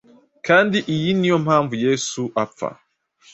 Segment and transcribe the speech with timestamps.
[0.47, 2.69] Kandi iyi niyo mpamvu Yesu apfa.